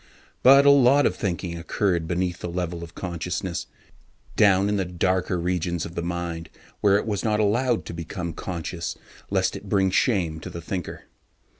[0.41, 3.67] But a lot of human thinking occurred beneath the level of consciousness,
[4.35, 8.33] down in the darker regions of the mind where it was not allowed to become
[8.33, 8.97] conscious
[9.29, 11.03] lest it bring shame to the thinker.